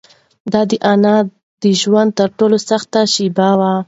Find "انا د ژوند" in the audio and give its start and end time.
0.93-2.11